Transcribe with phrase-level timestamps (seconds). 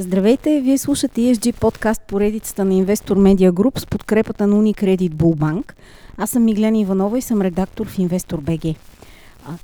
[0.00, 5.72] Здравейте, вие слушате ESG подкаст поредицата на Investor Media Group с подкрепата на Unicredit Bullbank.
[6.16, 8.76] Аз съм Миглена Иванова и съм редактор в Investor BG.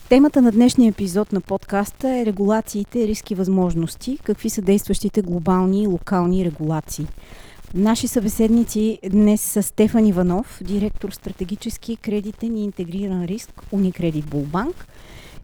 [0.09, 5.87] Темата на днешния епизод на подкаста е регулациите, риски възможности, какви са действащите глобални и
[5.87, 7.07] локални регулации.
[7.75, 14.75] Наши събеседници днес са Стефан Иванов, директор стратегически кредитен и интегриран риск Unicredit Bullbank–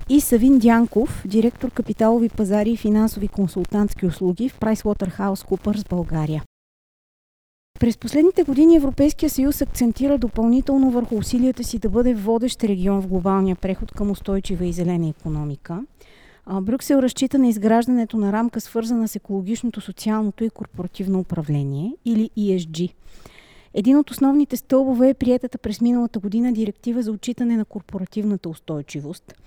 [0.09, 6.43] и Савин Дянков, директор капиталови пазари и финансови консултантски услуги в PricewaterhouseCoopers България.
[7.81, 13.07] През последните години Европейския съюз акцентира допълнително върху усилията си да бъде водещ регион в
[13.07, 15.83] глобалния преход към устойчива и зелена економика.
[16.63, 22.93] Брюксел разчита на изграждането на рамка, свързана с екологичното, социалното и корпоративно управление, или ESG.
[23.75, 29.35] Един от основните стълбове е приетата през миналата година директива за отчитане на корпоративната устойчивост–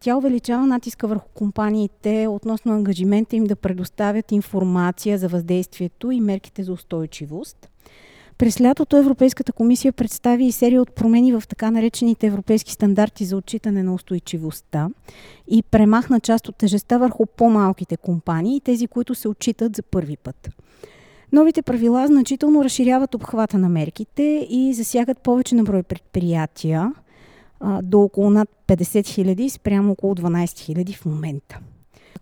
[0.00, 6.62] тя увеличава натиска върху компаниите относно ангажимента им да предоставят информация за въздействието и мерките
[6.62, 7.68] за устойчивост.
[8.38, 13.36] През лятото Европейската комисия представи и серия от промени в така наречените европейски стандарти за
[13.36, 14.88] отчитане на устойчивостта
[15.48, 20.48] и премахна част от тежеста върху по-малките компании тези, които се отчитат за първи път.
[21.32, 26.92] Новите правила значително разширяват обхвата на мерките и засягат повече на брой предприятия–
[27.60, 31.58] а, до около над 50 хиляди спрямо около 12 хиляди в момента.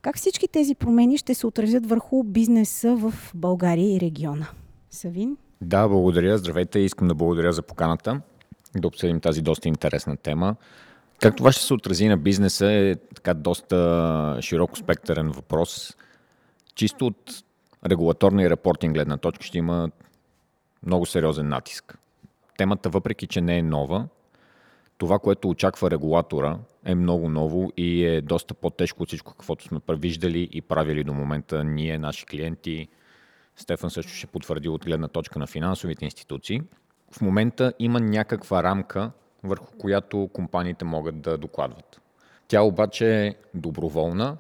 [0.03, 4.47] Как всички тези промени ще се отразят върху бизнеса в България и региона?
[4.91, 5.37] Савин?
[5.61, 6.39] Да, благодаря.
[6.39, 6.79] Здравейте.
[6.79, 8.21] Искам да благодаря за поканата
[8.77, 10.57] да обсъдим тази доста интересна тема.
[11.21, 15.97] Как това ще се отрази на бизнеса е така доста широко спектърен въпрос.
[16.75, 17.45] Чисто от
[17.87, 19.91] регулаторна и репортинг гледна точка ще има
[20.87, 21.99] много сериозен натиск.
[22.59, 24.09] Темата, въпреки че не е нова,
[24.99, 29.81] това, което очаква регулатора, е много ново и е доста по-тежко от всичко, каквото сме
[29.89, 32.89] виждали и правили до момента ние, наши клиенти.
[33.57, 36.63] Стефан също ще потвърди от гледна точка на финансовите институции.
[37.11, 39.11] В момента има някаква рамка,
[39.43, 42.01] върху която компаниите могат да докладват.
[42.49, 44.37] Тя обаче е доброволна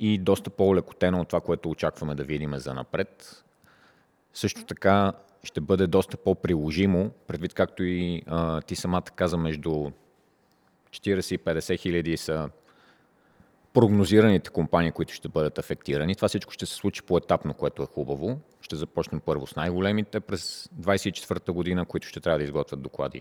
[0.00, 3.44] и доста по-лекотена от това, което очакваме да видим за напред.
[4.34, 5.12] Също така
[5.46, 9.90] ще бъде доста по-приложимо, предвид както и а, ти самата каза, между
[10.90, 12.50] 40 и 50 хиляди са
[13.72, 16.14] прогнозираните компании, които ще бъдат афектирани.
[16.14, 18.40] Това всичко ще се случи по-етапно, което е хубаво.
[18.60, 23.20] Ще започнем първо с най-големите през 24-та година, които ще трябва да изготвят доклади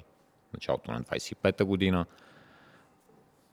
[0.50, 2.06] в началото на 25-та година.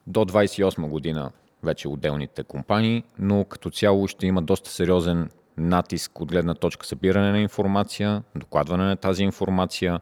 [0.06, 1.32] До 28 година
[1.62, 7.32] вече отделните компании, но като цяло ще има доста сериозен натиск от гледна точка събиране
[7.32, 10.00] на информация, докладване на тази информация,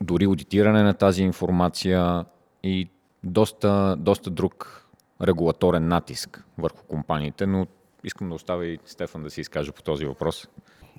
[0.00, 2.24] дори аудитиране на тази информация
[2.62, 2.88] и
[3.24, 4.86] доста, доста друг
[5.22, 7.66] регулаторен натиск върху компаниите, но
[8.04, 10.48] искам да оставя и Стефан да си изкаже по този въпрос.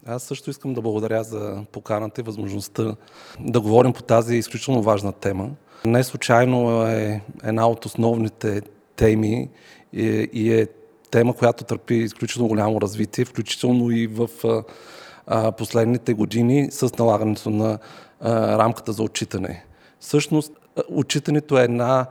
[0.06, 2.96] Аз също искам да благодаря за поканата и възможността
[3.40, 5.50] да говорим по тази изключително важна тема.
[5.86, 8.62] Не случайно е една от основните
[8.96, 9.50] теми
[9.94, 10.68] и е
[11.14, 14.30] тема, която търпи изключително голямо развитие, включително и в
[15.58, 17.80] последните години с налагането на
[18.58, 19.66] рамката за отчитане.
[20.00, 20.52] Всъщност,
[20.90, 22.06] отчитането е една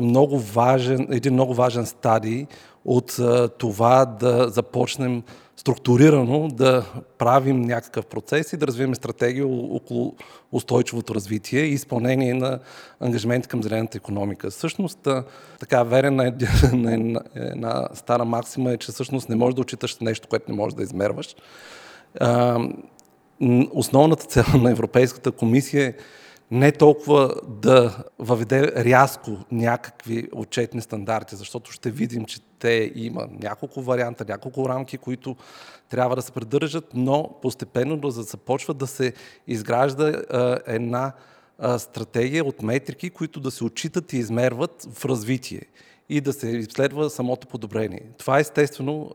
[0.00, 2.46] много важен, един много важен стадий
[2.84, 3.16] от
[3.58, 5.22] това да започнем
[5.62, 6.84] структурирано да
[7.18, 10.14] правим някакъв процес и да развием стратегия около
[10.52, 12.58] устойчивото развитие и изпълнение на
[13.00, 14.50] ангажименти към зелената економика.
[14.50, 15.08] Всъщност,
[15.60, 16.14] така верен
[16.72, 20.56] на една, една стара максима е, че всъщност не можеш да отчиташ нещо, което не
[20.56, 21.36] можеш да измерваш.
[23.70, 25.94] Основната цел на Европейската комисия е
[26.50, 33.82] не толкова да въведе рязко някакви отчетни стандарти, защото ще видим, че те има няколко
[33.82, 35.36] варианта, няколко рамки, които
[35.88, 39.12] трябва да се придържат, но постепенно да започва да се
[39.46, 40.22] изгражда
[40.66, 41.12] една
[41.78, 45.62] стратегия от метрики, които да се отчитат и измерват в развитие
[46.08, 48.02] и да се изследва самото подобрение.
[48.18, 49.10] Това естествено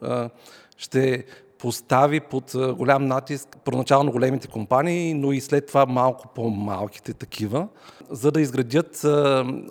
[0.78, 1.26] ще
[1.60, 7.68] постави под голям натиск първоначално големите компании, но и след това малко по-малките такива,
[8.10, 9.06] за да изградят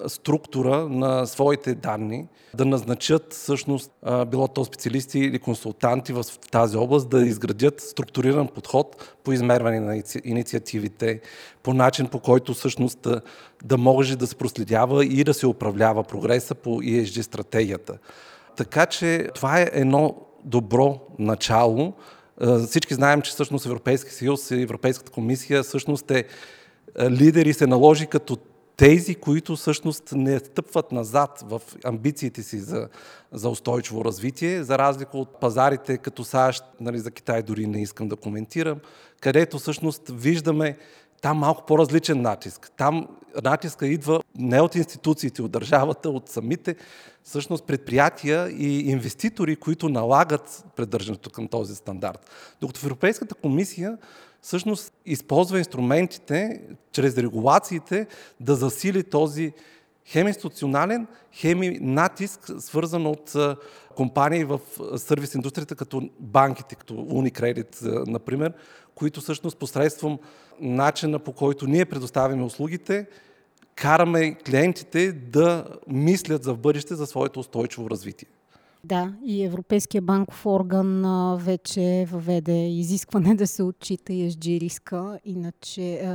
[0.07, 3.93] структура на своите данни, да назначат всъщност
[4.27, 10.03] било то специалисти или консултанти в тази област, да изградят структуриран подход по измерване на
[10.25, 11.21] инициативите,
[11.63, 13.21] по начин по който всъщност да,
[13.65, 17.99] да може да се проследява и да се управлява прогреса по ESG стратегията.
[18.57, 20.15] Така че това е едно
[20.47, 21.93] добро начало.
[22.67, 26.25] Всички знаем, че всъщност Европейския съюз и Европейската комисия всъщност е
[27.11, 28.37] лидер и се наложи като
[28.77, 32.89] тези, които всъщност не стъпват назад в амбициите си за,
[33.33, 38.09] за устойчиво развитие, за разлика от пазарите като САЩ, нали, за Китай дори не искам
[38.09, 38.79] да коментирам,
[39.21, 40.77] където всъщност виждаме
[41.23, 42.71] там малко по-различен натиск.
[42.77, 43.09] Там
[43.43, 46.77] натиска идва не от институциите, от държавата, от самите
[47.23, 52.31] всъщност предприятия и инвеститори, които налагат придържането към този стандарт.
[52.61, 53.99] Докато в Европейската комисия
[54.43, 56.61] всъщност използва инструментите,
[56.93, 58.07] чрез регулациите,
[58.41, 59.53] да засили този
[60.07, 63.37] хем институционален, хем натиск, свързан от
[63.97, 64.61] компании в
[64.97, 68.53] сервис индустрията, като банките, като Unicredit, например,
[68.95, 70.19] които всъщност посредством
[70.61, 73.07] начина по който ние предоставяме услугите,
[73.75, 78.29] караме клиентите да мислят за в бъдеще за своето устойчиво развитие.
[78.85, 81.05] Да, и Европейския банков орган
[81.39, 86.09] вече въведе изискване да се отчита ESG риска, иначе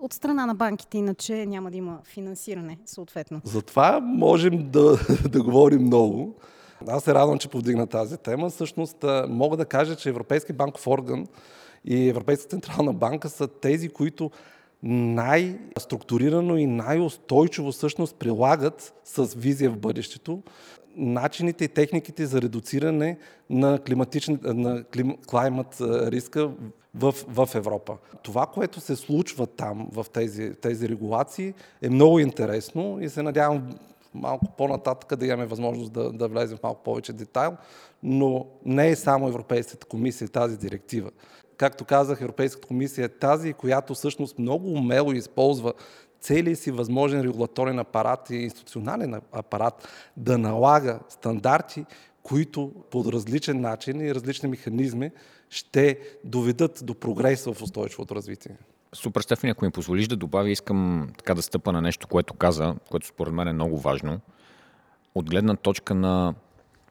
[0.00, 3.40] от страна на банките, иначе няма да има финансиране, съответно.
[3.44, 4.98] Затова можем да,
[5.28, 6.34] да говорим много.
[6.88, 8.50] Аз се радвам, че повдигна тази тема.
[8.50, 11.26] Всъщност мога да кажа, че Европейския банков орган
[11.84, 14.30] и Европейска централна банка са тези, които
[14.82, 20.42] най-структурирано и най-устойчиво всъщност прилагат с визия в бъдещето
[20.96, 23.18] начините и техниките за редуциране
[23.50, 26.50] на, климатични, на клим, климат риска
[26.94, 27.96] в, в Европа.
[28.22, 33.74] Това, което се случва там в тези, тези регулации е много интересно и се надявам
[34.14, 37.56] малко по-нататък да имаме възможност да, да влезем в малко повече детайл,
[38.02, 41.10] но не е само Европейската комисия тази директива.
[41.56, 45.72] Както казах, Европейската комисия е тази, която всъщност много умело използва
[46.20, 51.84] целият си възможен регулаторен апарат и институционален апарат да налага стандарти,
[52.22, 55.10] които по различен начин и различни механизми
[55.50, 58.56] ще доведат до прогрес в устойчивото развитие.
[58.92, 62.74] Супер, Стефани, ако ми позволиш да добавя, искам така да стъпа на нещо, което каза,
[62.90, 64.20] което според мен е много важно.
[65.14, 66.34] От гледна точка на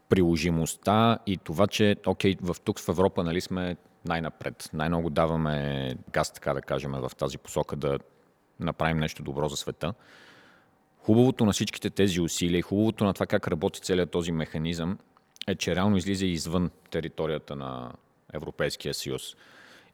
[0.09, 4.69] приложимостта и това, че, окей, в тук в Европа нали, сме най-напред.
[4.73, 7.99] Най-много даваме газ, така да кажем, в тази посока да
[8.59, 9.93] направим нещо добро за света.
[10.97, 14.97] Хубавото на всичките тези усилия и хубавото на това как работи целият този механизъм
[15.47, 17.91] е, че реално излиза извън територията на
[18.33, 19.35] Европейския съюз.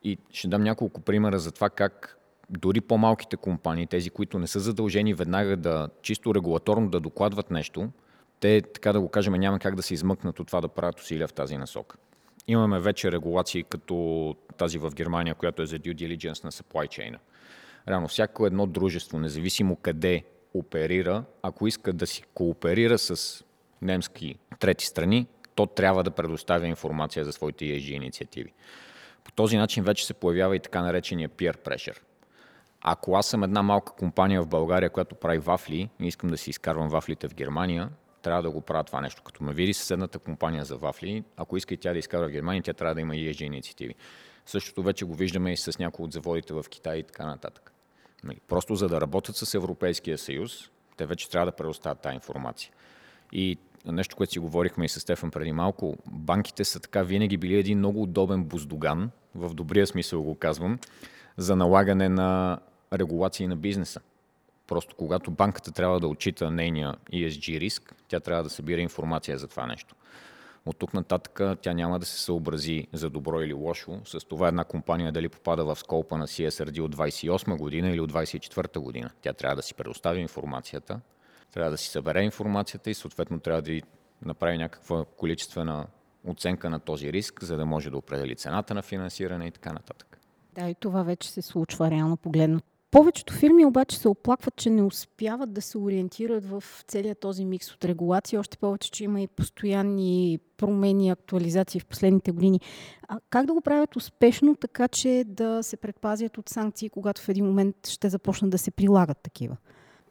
[0.03, 2.17] И ще дам няколко примера за това как
[2.49, 7.89] дори по-малките компании, тези, които не са задължени веднага да чисто регулаторно да докладват нещо,
[8.39, 11.27] те, така да го кажем, няма как да се измъкнат от това да правят усилия
[11.27, 11.97] в тази насока.
[12.49, 17.17] Имаме вече регулации като тази в Германия, която е за due diligence на supply chain.
[17.87, 20.23] Реално всяко едно дружество, независимо къде
[20.53, 23.43] оперира, ако иска да си кооперира с
[23.81, 28.53] немски трети страни, то трябва да предоставя информация за своите ESG инициативи.
[29.23, 31.99] По този начин вече се появява и така наречения peer pressure.
[32.81, 36.49] Ако аз съм една малка компания в България, която прави вафли и искам да си
[36.49, 37.89] изкарвам вафлите в Германия,
[38.21, 39.23] трябва да го правя това нещо.
[39.23, 42.63] Като ме види съседната компания за вафли, ако иска и тя да изкарва в Германия,
[42.63, 43.95] тя трябва да има ESG инициативи.
[44.45, 47.73] Същото вече го виждаме и с някои от заводите в Китай и така нататък.
[48.23, 52.71] Нали, просто за да работят с Европейския съюз, те вече трябва да предоставят тази информация.
[53.31, 57.55] И нещо, което си говорихме и с Стефан преди малко, банките са така винаги били
[57.55, 60.79] един много удобен буздоган, в добрия смисъл го казвам,
[61.37, 62.59] за налагане на
[62.93, 64.01] регулации на бизнеса.
[64.69, 69.47] Просто когато банката трябва да отчита нейния ESG риск, тя трябва да събира информация за
[69.47, 69.95] това нещо.
[70.65, 74.63] От тук нататък тя няма да се съобрази за добро или лошо с това една
[74.63, 79.09] компания дали попада в сколпа на CSRD от 28 година или от 24 година.
[79.21, 80.99] Тя трябва да си предостави информацията,
[81.51, 83.81] трябва да си събере информацията и съответно трябва да
[84.25, 85.87] направи някаква количествена
[86.27, 90.19] оценка на този риск, за да може да определи цената на финансиране и така нататък.
[90.55, 92.65] Да, и това вече се случва реално погледнато.
[92.91, 97.73] Повечето фирми обаче се оплакват, че не успяват да се ориентират в целия този микс
[97.73, 102.59] от регулации, още повече, че има и постоянни промени актуализации в последните години.
[103.07, 107.29] А как да го правят успешно, така че да се предпазят от санкции, когато в
[107.29, 109.57] един момент ще започнат да се прилагат такива?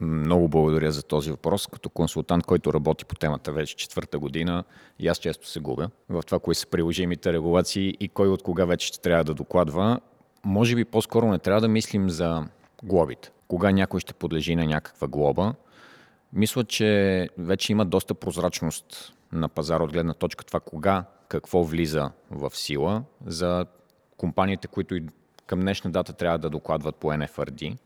[0.00, 1.66] Много благодаря за този въпрос.
[1.66, 4.64] Като консултант, който работи по темата вече четвърта година,
[4.98, 8.64] и аз често се губя в това, кои са приложимите регулации и кой от кога
[8.64, 10.00] вече ще трябва да докладва.
[10.44, 12.44] Може би по-скоро не трябва да мислим за
[12.82, 13.30] глобите.
[13.48, 15.54] Кога някой ще подлежи на някаква глоба.
[16.32, 22.10] Мисля, че вече има доста прозрачност на пазара от гледна точка това кога какво влиза
[22.30, 23.66] в сила за
[24.16, 25.06] компаниите, които и
[25.46, 27.76] към днешна дата трябва да докладват по NFRD.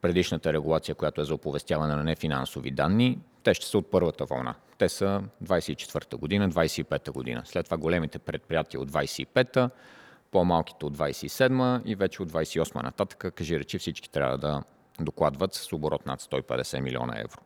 [0.00, 4.54] Предишната регулация, която е за оповестяване на нефинансови данни, те ще са от първата вълна.
[4.78, 7.42] Те са 24-та година, 25-та година.
[7.44, 9.70] След това големите предприятия от 25-та,
[10.34, 14.62] по-малките от 27 и вече от 28 нататък, кажи речи, всички трябва да
[15.00, 17.40] докладват с оборот над 150 милиона евро.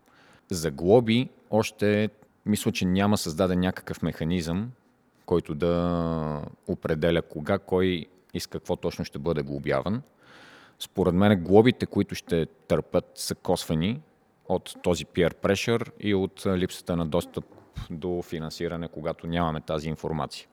[0.50, 2.10] За глоби още
[2.46, 4.70] мисля, че няма създаден някакъв механизъм,
[5.26, 10.02] който да определя кога, кой и с какво точно ще бъде глобяван.
[10.78, 14.00] Според мен глобите, които ще търпят, са косвени
[14.48, 17.44] от този peer pressure и от липсата на достъп
[17.90, 20.46] до финансиране, когато нямаме тази информация.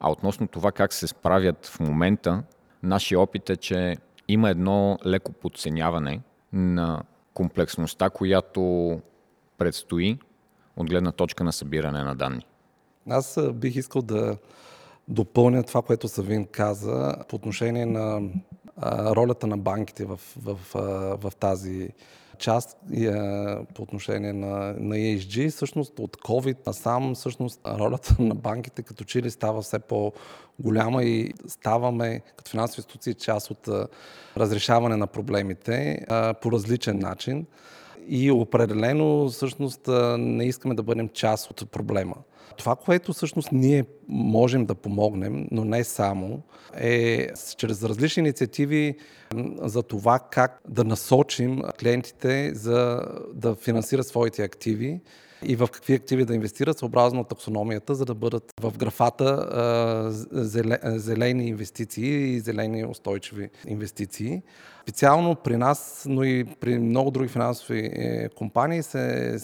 [0.00, 2.42] А относно това как се справят в момента,
[2.82, 3.96] нашия опит е, че
[4.28, 6.20] има едно леко подценяване
[6.52, 7.02] на
[7.34, 9.00] комплексността, която
[9.58, 10.18] предстои
[10.76, 12.46] от гледна точка на събиране на данни.
[13.08, 14.36] Аз бих искал да
[15.08, 18.20] допълня това, което Савин каза по отношение на
[19.16, 20.58] ролята на банките в, в,
[21.16, 21.90] в тази
[22.40, 25.50] част а, по отношение на, на ESG.
[25.50, 31.32] Всъщност от COVID насам всъщност ролята на банките като че ли става все по-голяма и
[31.48, 33.86] ставаме като финансови институции част от а,
[34.36, 37.46] разрешаване на проблемите а, по различен начин.
[38.08, 42.14] И определено всъщност не искаме да бъдем част от проблема.
[42.60, 46.42] Това, което всъщност ние можем да помогнем, но не само,
[46.76, 48.96] е чрез различни инициативи
[49.62, 53.02] за това как да насочим клиентите за
[53.34, 55.00] да финансират своите активи
[55.42, 59.46] и в какви активи да инвестират съобразно таксономията, за да бъдат в графата
[60.96, 64.42] зелени инвестиции и зелени устойчиви инвестиции.
[64.82, 69.36] Специално при нас, но и при много други финансови е, компании се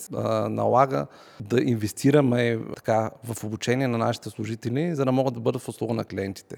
[0.48, 1.06] налага
[1.40, 5.94] да инвестираме така, в обучение на нашите служители, за да могат да бъдат в услуга
[5.94, 6.56] на клиентите.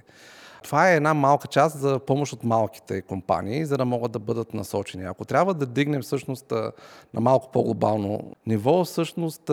[0.62, 4.54] Това е една малка част за помощ от малките компании, за да могат да бъдат
[4.54, 5.04] насочени.
[5.04, 6.50] Ако трябва да дигнем всъщност
[7.14, 9.50] на малко по-глобално ниво, всъщност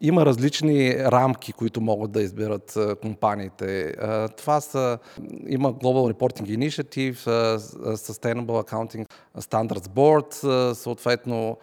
[0.00, 3.94] има различни рамки, които могат да изберат компаниите.
[4.36, 4.98] Това са,
[5.46, 7.16] има Global Reporting Initiative,
[7.96, 9.06] Sustainable Accounting
[9.38, 11.56] Standards Board, съответно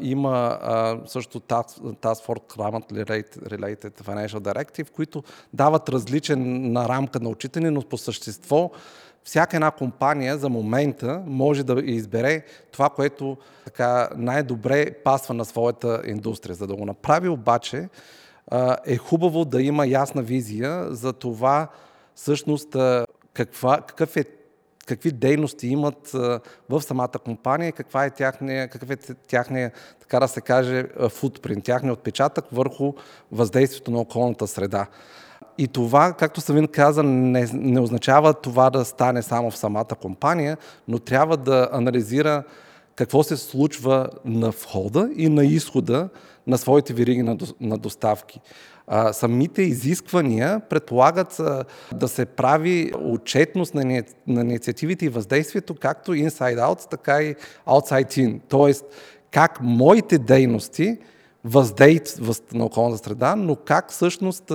[0.00, 2.92] Има uh, също Task, Task Force Climate
[3.48, 8.70] Related Financial Directive, които дават различен на рамка на отчитане, но по същество
[9.24, 16.02] всяка една компания за момента може да избере това, което така най-добре пасва на своята
[16.06, 16.54] индустрия.
[16.54, 17.88] За да го направи обаче,
[18.86, 21.68] е хубаво да има ясна визия за това
[22.14, 22.76] всъщност
[23.32, 24.24] каква, какъв е
[24.88, 26.10] какви дейности имат
[26.68, 28.96] в самата компания, каква е тяхния, какъв е
[29.28, 32.92] тяхния, така да се каже, футпринт, тяхния отпечатък върху
[33.32, 34.86] въздействието на околната среда.
[35.58, 40.56] И това, както Савин каза, не, не означава това да стане само в самата компания,
[40.88, 42.42] но трябва да анализира
[42.96, 46.08] какво се случва на входа и на изхода
[46.46, 48.40] на своите вириги на доставки.
[48.90, 51.64] А, самите изисквания предполагат а,
[51.94, 57.34] да се прави отчетност на, на инициативите и въздействието както inside out, така и
[57.66, 58.40] outside in.
[58.48, 58.84] Тоест,
[59.30, 60.98] как моите дейности
[61.44, 64.52] въздействат на околната среда, но как всъщност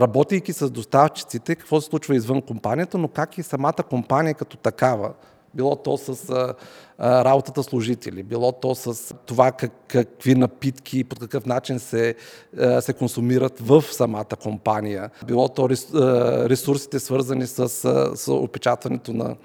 [0.00, 5.12] работейки с доставчиците, какво се случва извън компанията, но как и самата компания като такава
[5.54, 6.54] било то с а,
[6.98, 12.14] а, работата служители, било то с това как, какви напитки по какъв начин се,
[12.58, 18.32] а, се консумират в самата компания, било то рес, а, ресурсите свързани с, а, с
[18.32, 19.36] опечатването на,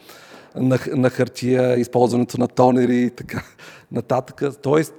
[0.56, 3.44] на, на хартия, използването на тонери и така
[3.92, 4.42] нататък.
[4.62, 4.94] Тоест,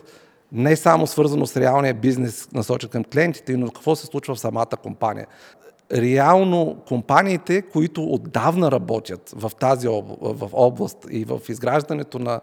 [0.53, 4.77] не само свързано с реалния бизнес насочен към клиентите, но какво се случва в самата
[4.83, 5.27] компания
[5.93, 9.89] реално компаниите, които отдавна работят в тази
[10.21, 12.41] в област и в изграждането на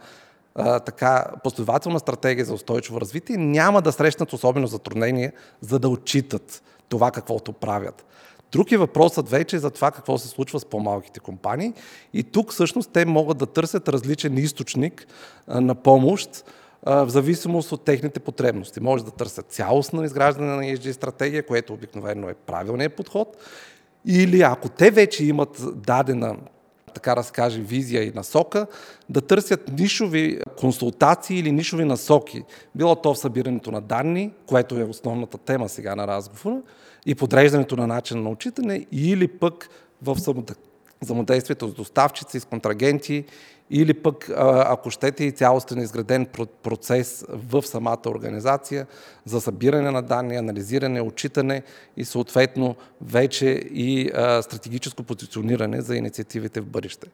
[0.56, 6.64] а, така последователна стратегия за устойчиво развитие, няма да срещнат особено затруднение, за да отчитат
[6.90, 8.06] това каквото правят.
[8.52, 11.74] Друг е въпросът вече за това какво се случва с по-малките компании
[12.14, 15.08] и тук всъщност те могат да търсят различен източник
[15.48, 16.44] а, на помощ,
[16.86, 18.80] в зависимост от техните потребности.
[18.80, 23.38] Може да търсят цялостно изграждане на ESG стратегия, което обикновено е правилният подход,
[24.06, 26.38] или ако те вече имат дадена
[26.96, 28.68] така да се визия и насока,
[29.10, 32.44] да търсят нишови консултации или нишови насоки.
[32.76, 36.62] Било то в събирането на данни, което е основната тема сега на разговора,
[37.06, 39.70] и подреждането на начин на учитане, или пък
[40.02, 40.18] в
[41.02, 43.26] взаимодействието с доставчици, с контрагенти
[43.70, 46.28] или пък, ако щете, и цялостен изграден
[46.64, 48.88] процес в самата организация
[49.26, 51.64] за събиране на данни, анализиране, отчитане
[51.98, 57.08] и съответно вече и стратегическо позициониране за инициативите в бъдеще.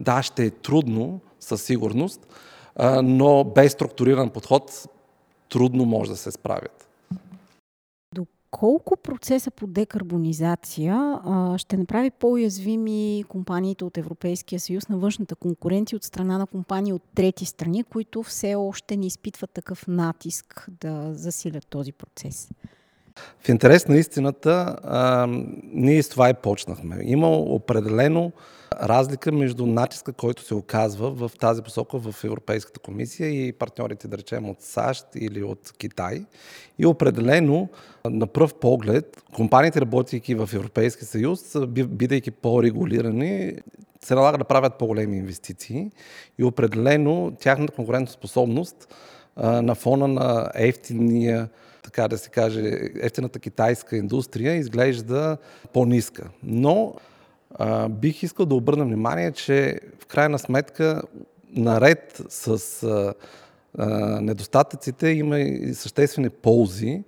[0.00, 2.26] Да, ще е трудно, със сигурност,
[3.02, 4.88] но без структуриран подход
[5.48, 6.85] трудно може да се справят.
[8.56, 15.96] Колко процеса по декарбонизация а, ще направи по-уязвими компаниите от Европейския съюз на външната конкуренция
[15.96, 21.14] от страна на компании от трети страни, които все още не изпитват такъв натиск да
[21.14, 22.50] засилят този процес?
[23.40, 25.26] В интерес на истината, а,
[25.72, 26.98] ние с това и почнахме.
[27.02, 28.32] Има определено
[28.82, 34.18] разлика между натиска, който се оказва в тази посока в Европейската комисия и партньорите, да
[34.18, 36.24] речем, от САЩ или от Китай.
[36.78, 37.68] И определено,
[38.04, 43.52] на пръв поглед, компаниите, работейки в Европейския съюз, бидейки по-регулирани,
[44.04, 45.90] се налага да правят по-големи инвестиции
[46.38, 48.94] и определено тяхната конкурентоспособност
[49.36, 51.48] на фона на ефтиния
[51.86, 55.36] така да се каже, ефтината китайска индустрия изглежда
[55.72, 56.28] по-ниска.
[56.42, 56.94] Но
[57.54, 61.02] а, бих искал да обърна внимание, че в крайна сметка,
[61.52, 63.14] наред с а,
[63.78, 63.86] а,
[64.20, 67.02] недостатъците, има и съществени ползи,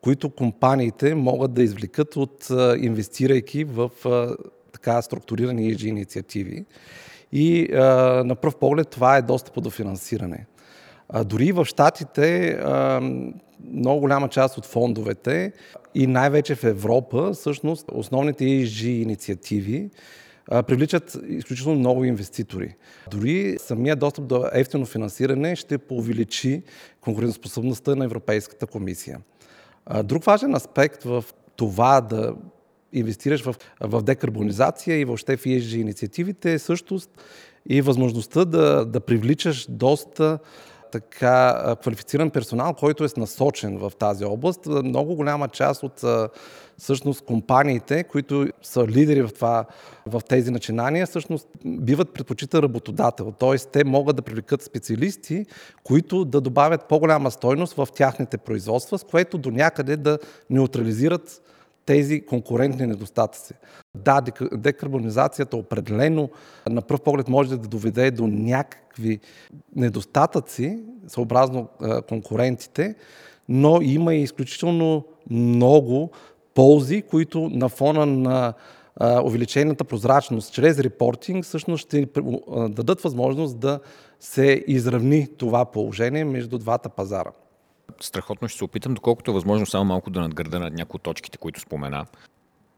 [0.00, 4.36] които компаниите могат да извлекат от а, инвестирайки в а,
[4.72, 6.64] така структурирани EG инициативи.
[7.32, 7.78] И а,
[8.24, 10.46] на пръв поглед това е достъп до финансиране.
[11.12, 12.58] А, дори в Штатите
[13.72, 15.52] много голяма част от фондовете
[15.94, 19.90] и най-вече в Европа, всъщност основните ESG инициативи
[20.50, 22.74] привличат изключително много инвеститори.
[23.10, 26.62] Дори самия достъп до ефтино финансиране ще повеличи
[27.00, 29.18] конкурентоспособността на Европейската комисия.
[30.04, 31.24] Друг важен аспект в
[31.56, 32.34] това да
[32.92, 37.00] инвестираш в, в декарбонизация и въобще в ESG инициативите е също
[37.68, 40.38] и възможността да, да привличаш доста
[40.92, 44.66] така квалифициран персонал, който е насочен в тази област.
[44.66, 46.04] Много голяма част от
[46.78, 49.64] всъщност компаниите, които са лидери в, това,
[50.06, 53.32] в тези начинания, всъщност биват предпочита работодател.
[53.32, 53.56] Т.е.
[53.56, 55.46] те могат да привлекат специалисти,
[55.84, 60.18] които да добавят по-голяма стойност в тяхните производства, с което до някъде да
[60.50, 61.42] неутрализират
[61.86, 63.54] тези конкурентни недостатъци.
[63.96, 64.22] Да,
[64.52, 66.28] декарбонизацията определено
[66.68, 69.20] на пръв поглед може да доведе до някакви
[69.76, 71.68] недостатъци, съобразно
[72.08, 72.94] конкурентите,
[73.48, 76.10] но има и изключително много
[76.54, 78.54] ползи, които на фона на
[79.24, 82.08] увеличената прозрачност чрез репортинг всъщност ще
[82.68, 83.80] дадат възможност да
[84.20, 87.30] се изравни това положение между двата пазара
[88.00, 91.60] страхотно ще се опитам, доколкото е възможно само малко да надграда над някои точките, които
[91.60, 92.06] спомена.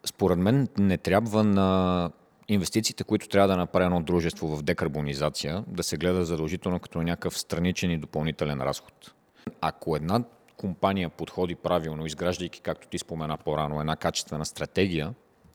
[0.07, 2.11] Според мен не трябва на
[2.49, 7.39] инвестициите, които трябва да направи едно дружество в декарбонизация, да се гледа задължително като някакъв
[7.39, 9.15] страничен и допълнителен разход.
[9.61, 10.25] Ако една
[10.57, 15.15] компания подходи правилно, изграждайки, както ти спомена по-рано, една качествена стратегия,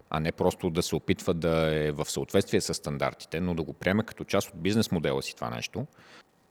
[0.09, 3.73] а не просто да се опитва да е в съответствие с стандартите, но да го
[3.73, 5.85] приеме като част от бизнес модела си това нещо,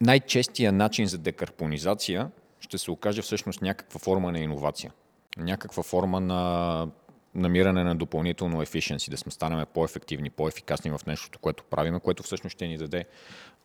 [0.01, 4.93] най-честият начин за декарбонизация ще се окаже всъщност някаква форма на иновация.
[5.37, 6.89] Някаква форма на
[7.35, 12.55] намиране на допълнително efficiency, да сме станем по-ефективни, по-ефикасни в нещото, което правим, което всъщност
[12.55, 13.05] ще ни даде,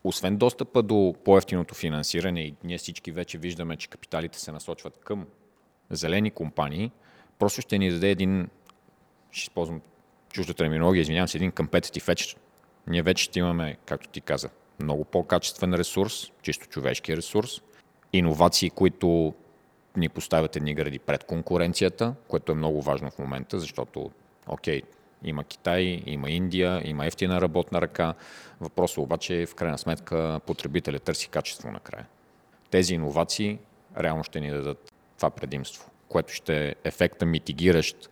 [0.04, 5.26] освен достъпа до по-ефтиното финансиране и ние всички вече виждаме, че капиталите се насочват към
[5.90, 6.90] зелени компании,
[7.38, 8.48] просто ще ни даде един,
[9.30, 9.80] ще използвам
[10.32, 12.36] чужда терминология, извинявам се, един competitive edge.
[12.86, 17.60] Ние вече ще имаме, както ти каза, много по-качествен ресурс, чисто човешки ресурс,
[18.18, 19.34] иновации, които
[19.96, 24.10] ни поставят едни гради пред конкуренцията, което е много важно в момента, защото,
[24.48, 24.82] окей,
[25.24, 28.14] има Китай, има Индия, има ефтина работна ръка.
[28.60, 32.06] Въпросът обаче е в крайна сметка потребителя търси качество накрая.
[32.70, 33.58] Тези иновации
[33.98, 38.10] реално ще ни дадат това предимство, което ще е ефекта митигиращ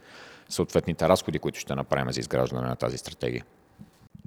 [0.48, 3.44] съответните разходи, които ще направим за изграждане на тази стратегия.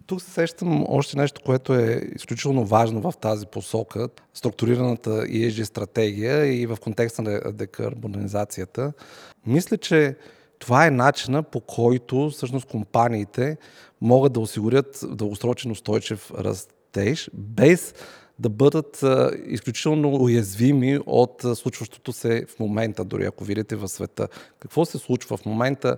[0.08, 4.10] Тук се сещам още нещо, което е изключително важно в тази посока.
[4.34, 8.94] Структурираната ESG стратегия и в контекста на декарбонизацията.
[9.46, 10.15] Мисля, че
[10.60, 13.58] това е начина по който всъщност компаниите
[14.02, 17.94] могат да осигурят дългосрочен устойчив растеж, без
[18.39, 19.04] да бъдат
[19.48, 24.28] изключително уязвими от случващото се в момента, дори ако видите в света.
[24.60, 25.98] Какво се случва в момента?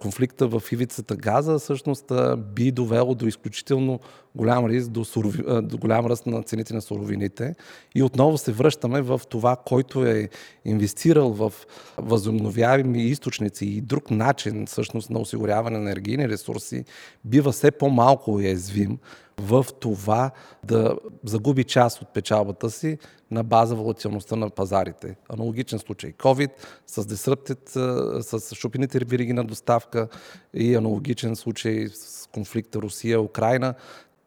[0.00, 2.12] Конфликта в ивицата Газа всъщност
[2.54, 4.00] би довело до изключително
[4.34, 7.54] голям риск, до, сурови, до голям ръст на цените на суровините.
[7.94, 10.28] И отново се връщаме в това, който е
[10.64, 11.52] инвестирал в
[11.98, 16.84] възобновяеми източници и друг начин всъщност на осигуряване на енергийни ресурси,
[17.24, 18.98] бива все по-малко уязвим
[19.40, 20.30] в това
[20.64, 22.98] да загуби част от печалбата си
[23.30, 25.16] на база волатилността на пазарите.
[25.28, 26.50] Аналогичен случай COVID
[26.86, 27.70] с Disrupted,
[28.20, 30.08] с шупините вириги на доставка
[30.54, 33.74] и аналогичен случай с конфликта Русия-Украина.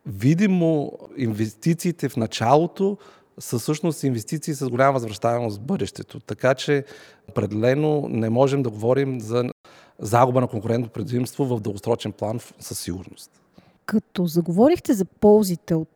[0.06, 2.98] Видимо, инвестициите в началото
[3.40, 6.20] са всъщност инвестиции с голяма възвръщаемост в бъдещето.
[6.20, 6.86] Така че
[7.30, 9.50] определено не можем да говорим за
[10.00, 13.32] загуба на конкурентно предимство в дългосрочен план със сигурност.
[13.88, 15.90] Като заговорихте за ползите от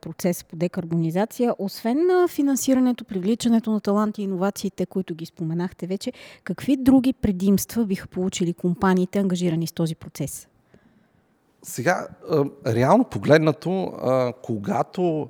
[0.00, 6.12] процеса по декарбонизация, освен на финансирането, привличането на таланти и иновациите, които ги споменахте вече,
[6.44, 10.48] какви други предимства биха получили компаниите, ангажирани с този процес?
[11.62, 12.08] Сега,
[12.66, 13.92] реално погледнато,
[14.42, 15.28] когато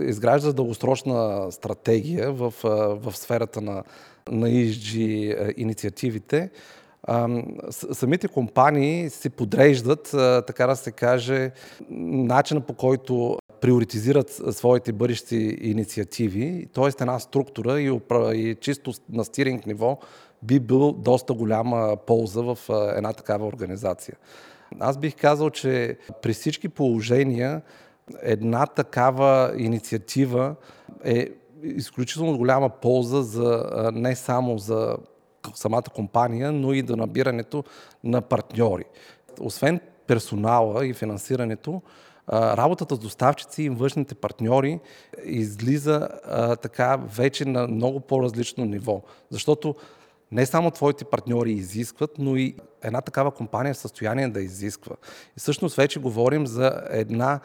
[0.00, 2.54] изгражда дългосрочна стратегия в,
[3.02, 3.82] в сферата на,
[4.30, 6.50] на ESG инициативите,
[7.92, 10.08] самите компании се подреждат,
[10.46, 11.50] така да се каже,
[11.90, 16.86] начина по който приоритизират своите бъдещи инициативи, т.е.
[16.86, 18.00] една структура и,
[18.34, 19.98] и чисто на стиринг ниво
[20.42, 22.58] би бил доста голяма полза в
[22.96, 24.16] една такава организация.
[24.80, 27.62] Аз бих казал, че при всички положения
[28.22, 30.54] една такава инициатива
[31.04, 31.28] е
[31.62, 34.96] изключително голяма полза за, не само за
[35.54, 37.64] самата компания, но и до набирането
[38.04, 38.84] на партньори.
[39.40, 41.82] Освен персонала и финансирането,
[42.32, 44.80] работата с доставчици и външните партньори
[45.24, 46.08] излиза
[46.62, 49.02] така вече на много по-различно ниво.
[49.30, 49.74] Защото
[50.32, 54.96] не само твоите партньори изискват, но и една такава компания е в състояние да изисква.
[55.36, 57.40] И всъщност вече говорим за една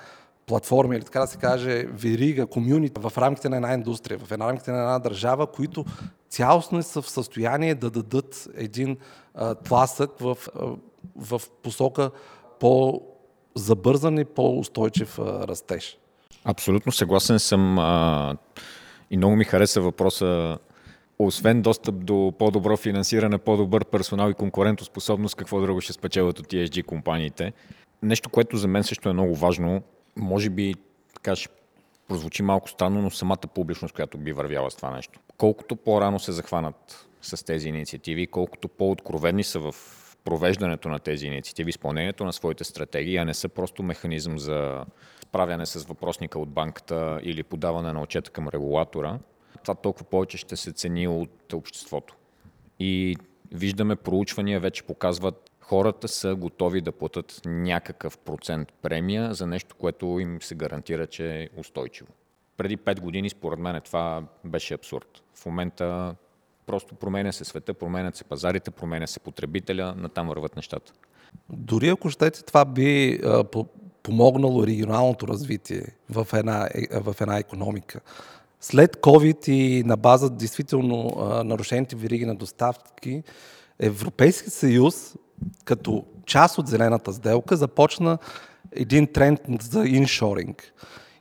[0.48, 4.48] платформи, или така да се каже, верига, комюнити в рамките на една индустрия, в една
[4.48, 5.86] рамките на една държава, които
[6.30, 8.98] цялостно са в състояние да дадат един
[9.36, 10.66] а, тласък в, а,
[11.16, 12.12] в посока
[12.60, 15.98] по-забързан и по-устойчив а, растеж.
[16.44, 18.38] Абсолютно съгласен съм а,
[19.12, 20.58] и много ми хареса въпроса
[21.20, 26.86] освен достъп до по-добро финансиране, по-добър персонал и конкурентоспособност, какво друго ще спечелят от ESG
[26.86, 27.54] компаниите.
[28.04, 29.82] Нещо, което за мен също е много важно,
[30.18, 30.76] може би
[31.14, 31.50] така ще
[32.08, 35.20] прозвучи малко странно, но самата публичност, която би вървяла с това нещо.
[35.38, 39.76] Колкото по-рано се захванат с тези инициативи, колкото по-откровени са в
[40.24, 44.86] провеждането на тези инициативи, изпълнението на своите стратегии, а не са просто механизъм за
[45.22, 49.20] справяне с въпросника от банката или подаване на отчета към регулатора,
[49.62, 52.16] това толкова повече ще се цени от обществото.
[52.80, 53.16] И
[53.52, 60.06] виждаме проучвания вече показват хората са готови да платят някакъв процент премия за нещо, което
[60.06, 62.10] им се гарантира, че е устойчиво.
[62.58, 65.24] Преди 5 години, според мен, това беше абсурд.
[65.36, 66.16] В момента
[66.66, 70.94] просто променя се света, променят се пазарите, променя се потребителя, натам върват нещата.
[71.50, 73.44] Дори ако щете, това би а,
[74.04, 78.00] помогнало регионалното развитие в една, е, в една економика.
[78.62, 81.12] След COVID и на база действително
[81.46, 83.24] нарушените вериги на доставки,
[83.80, 85.16] Европейския съюз
[85.66, 88.18] като част от зелената сделка започна
[88.72, 90.74] един тренд за иншоринг.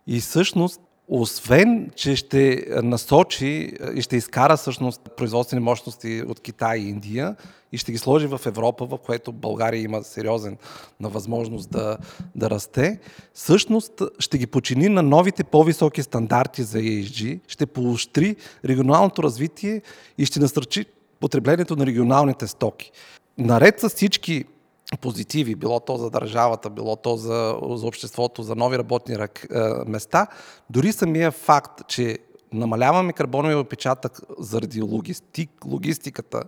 [0.06, 6.88] И всъщност, освен, че ще насочи и ще изкара всъщност производствени мощности от Китай и
[6.88, 7.36] Индия
[7.72, 10.56] и ще ги сложи в Европа, в което България има сериозен
[11.00, 11.98] на възможност да,
[12.34, 12.98] да расте,
[13.34, 19.82] всъщност ще ги почини на новите по-високи стандарти за ESG, ще поощри регионалното развитие
[20.18, 20.86] и ще насърчи
[21.20, 22.92] потреблението на регионалните стоки
[23.38, 24.44] наред с всички
[25.00, 29.58] позитиви, било то за държавата, било то за, за обществото, за нови работни рък, е,
[29.86, 30.26] места,
[30.70, 32.18] дори самия факт, че
[32.52, 36.42] намаляваме карбоновия отпечатък заради логистик, логистиката,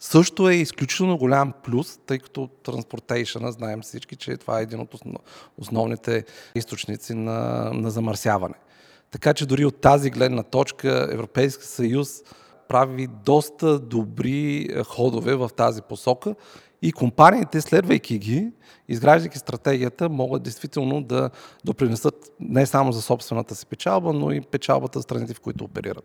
[0.00, 4.94] също е изключително голям плюс, тъй като транспортейшъна, знаем всички, че това е един от
[5.58, 8.54] основните източници на, на замърсяване.
[9.10, 12.22] Така че дори от тази гледна точка Европейски съюз
[12.72, 16.34] прави доста добри е, ходове в тази посока
[16.82, 18.50] и компаниите, следвайки ги,
[18.88, 21.30] изграждайки стратегията, могат действително да
[21.64, 26.04] допринесат не само за собствената си печалба, но и печалбата за страните, в които оперират.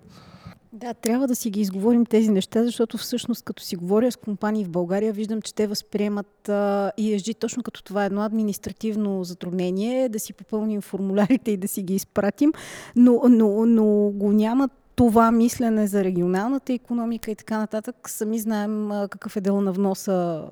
[0.73, 4.65] Да, трябва да си ги изговорим тези неща, защото всъщност като си говоря с компании
[4.65, 10.19] в България, виждам, че те възприемат а, ESG точно като това едно административно затруднение, да
[10.19, 12.53] си попълним формулярите и да си ги изпратим,
[12.95, 18.09] но, но, но го нямат това мислене за регионалната економика и така нататък.
[18.09, 20.47] Сами знаем какъв е дел на вноса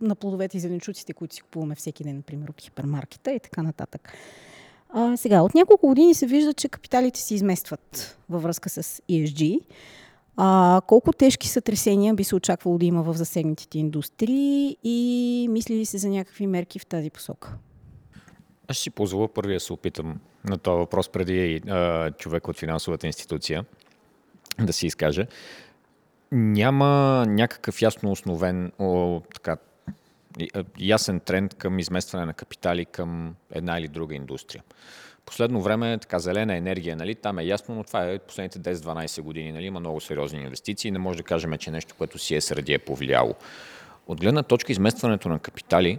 [0.00, 4.12] на плодовете и зеленчуците, които си купуваме всеки ден, например, от хипермаркета и така нататък.
[4.88, 9.60] А, сега, от няколко години се вижда, че капиталите се изместват във връзка с ESG.
[10.36, 15.86] А, колко тежки сътресения би се очаквало да има в засегнатите индустрии и мисли ли
[15.86, 17.56] се за някакви мерки в тази посока?
[18.68, 23.06] Аз ще си позволя първия се опитам на този въпрос преди а, човек от финансовата
[23.06, 23.64] институция
[24.58, 25.26] да си изкаже.
[26.32, 29.56] Няма някакъв ясно основен, о, така,
[30.78, 34.62] ясен тренд към изместване на капитали към една или друга индустрия.
[35.26, 39.52] Последно време така зелена енергия, нали, там е ясно, но това е последните 10-12 години,
[39.52, 42.72] нали, има много сериозни инвестиции, не може да кажем, че нещо, което си е среди
[42.72, 43.34] е повлияло.
[44.06, 45.98] От гледна точка изместването на капитали,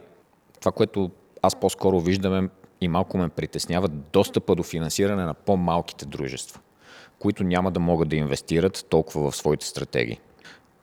[0.59, 2.49] това, което аз по-скоро виждаме
[2.81, 6.59] и малко ме притеснява, достъпа до финансиране на по-малките дружества,
[7.19, 10.19] които няма да могат да инвестират толкова в своите стратегии.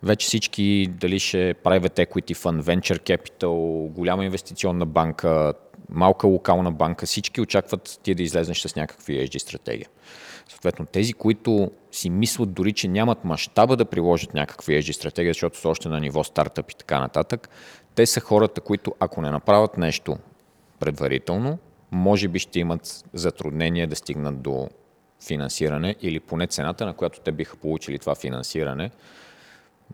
[0.02, 5.54] Вече всички, дали ще private equity fund, venture capital, голяма инвестиционна банка,
[5.90, 9.88] малка локална банка, всички очакват ти да излезнеш с някакви ESG стратегия.
[10.48, 15.58] Съответно, тези, които си мислят дори, че нямат мащаба да приложат някакви ESG стратегия, защото
[15.58, 17.48] са още на ниво стартъп и така нататък,
[17.94, 20.16] те са хората, които ако не направят нещо
[20.80, 21.58] предварително,
[21.92, 24.68] може би ще имат затруднение да стигнат до
[25.27, 28.90] финансиране или поне цената, на която те биха получили това финансиране,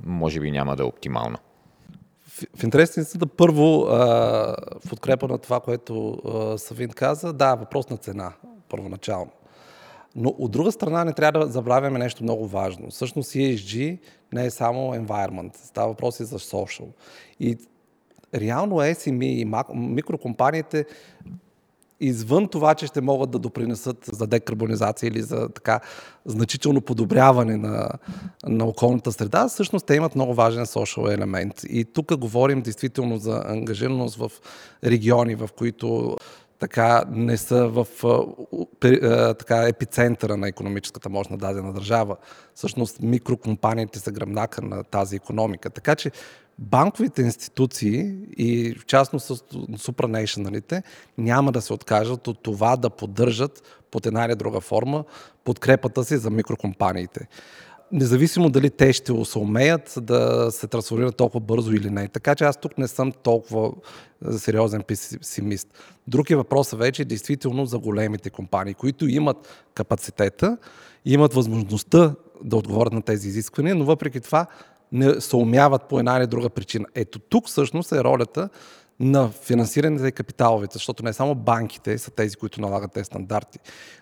[0.05, 1.39] може би няма да е оптимална.
[2.29, 3.97] В, в интерес да първо, а,
[4.85, 8.33] в подкрепа на това, което а, Савин каза, да, въпрос на цена,
[8.69, 9.31] първоначално.
[10.17, 12.91] Но от друга страна не трябва да забравяме нещо много важно.
[12.91, 13.99] Всъщност ESG
[14.33, 16.89] не е само environment, става въпрос и за social.
[17.41, 17.59] И
[18.35, 20.87] реално SME и микрокомпаниите
[22.07, 25.81] извън това, че ще могат да допринесат за декарбонизация или за така
[26.27, 27.91] значително подобряване на,
[28.47, 31.55] на околната среда, всъщност те имат много важен social елемент.
[31.69, 34.31] И тук говорим действително за ангажираност в
[34.85, 36.17] региони, в които
[36.59, 37.87] така не са в
[39.39, 42.17] така, епицентъра на економическата мощ на дадена държава.
[42.55, 45.71] Всъщност микрокомпаниите са гръбнака на тази економика.
[45.71, 46.11] Така че
[46.59, 49.45] банковите институции и в частност
[49.77, 50.83] супранационалите
[51.19, 55.05] няма да се откажат от това да поддържат под една или друга форма
[55.45, 57.29] подкрепата си за микрокомпаниите.
[57.93, 62.09] Независимо дали те ще се умеят да се трансформират толкова бързо или не.
[62.09, 63.73] Така че аз тук не съм толкова
[64.39, 65.69] сериозен песимист.
[66.09, 70.59] Друг е въпросът вече действително за големите компании, които имат капацитета,
[71.05, 72.15] имат възможността
[72.45, 74.47] да отговорят на тези изисквания, но въпреки това
[74.95, 76.87] не се умяват по една или друга причина.
[76.95, 78.49] Ето тук всъщност е ролята
[79.01, 83.59] на финансирането и капиталовите, защото не само банките са тези, които налагат тези стандарти.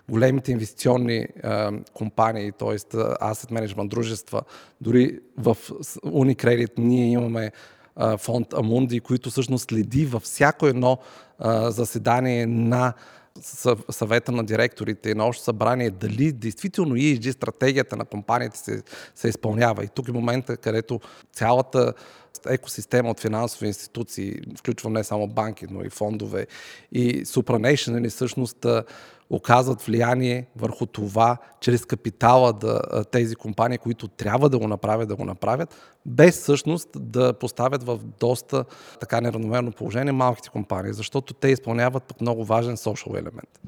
[0.09, 1.27] Големите инвестиционни е,
[1.93, 2.77] компании, т.е.
[2.77, 4.41] asset management дружества,
[4.81, 5.57] дори в
[6.05, 7.51] Unicredit ние имаме е,
[8.17, 12.93] фонд Амунди, които всъщност следи във всяко едно е, заседание на
[13.89, 18.83] съвета на директорите и на общо събрание дали действително ESG стратегията на компанията се,
[19.15, 19.83] се изпълнява.
[19.83, 20.99] И тук е момента, където
[21.33, 21.93] цялата
[22.49, 26.47] екосистема от финансови институции, включвам не само банки, но и фондове
[26.91, 28.65] и supranational, всъщност
[29.29, 32.81] оказват влияние върху това, чрез капитала да,
[33.11, 37.99] тези компании, които трябва да го направят, да го направят, без всъщност да поставят в
[38.19, 38.65] доста
[38.99, 43.59] така неравномерно положение малките компании, защото те изпълняват пък много важен social елемент.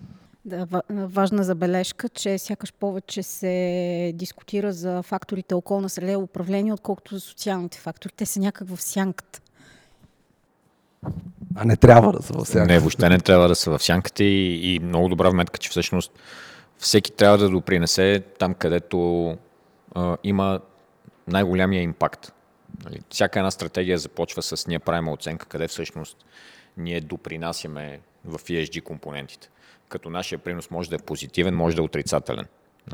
[0.45, 7.15] Да, важна забележка, че сякаш повече се дискутира за факторите околна среда и управление, отколкото
[7.15, 8.13] за социалните фактори.
[8.17, 9.41] Те са някак в сянката.
[11.55, 12.73] А не трябва да са в сянката.
[12.73, 16.11] Не, въобще не трябва да са в сянката и, и много добра вметка, че всъщност
[16.77, 19.29] всеки трябва да допринесе там, където
[19.95, 20.59] а, има
[21.27, 22.33] най-голямия импакт.
[22.83, 26.17] Нали, всяка една стратегия започва с ние правим оценка, къде всъщност
[26.77, 29.49] ние допринасяме в ESG компонентите.
[29.89, 32.45] Като нашия принос може да е позитивен, може да е отрицателен.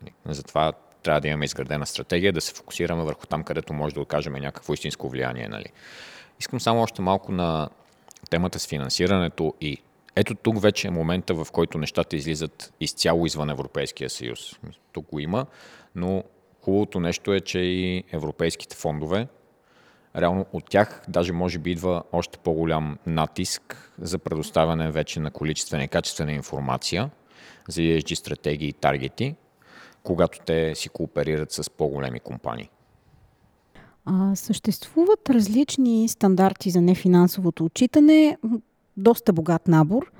[0.01, 4.01] Нали, затова трябва да имаме изградена стратегия, да се фокусираме върху там, където може да
[4.01, 5.47] окажем някакво истинско влияние.
[5.47, 5.65] Нали.
[6.39, 7.69] Искам само още малко на
[8.31, 9.77] темата с финансирането и
[10.15, 14.39] ето тук вече е момента, в който нещата излизат изцяло извън Европейския съюз.
[14.91, 15.45] Тук го има,
[15.95, 16.23] но
[16.61, 19.27] хубавото нещо е, че и европейските фондове,
[20.15, 25.83] реално от тях даже може би идва още по-голям натиск за предоставяне вече на количествена
[25.83, 27.09] и качествена информация
[27.67, 29.35] за ESG стратегии и таргети,
[30.03, 32.69] когато те си кооперират с по-големи компании.
[34.05, 38.37] А, съществуват различни стандарти за нефинансовото отчитане,
[38.97, 40.11] доста богат набор.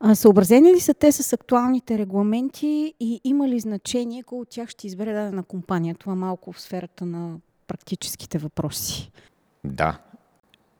[0.00, 4.68] А, съобразени ли са те с актуалните регламенти и има ли значение кой от тях
[4.68, 5.94] ще избере дадена компания?
[5.94, 9.10] Това малко в сферата на практическите въпроси.
[9.64, 9.98] Да.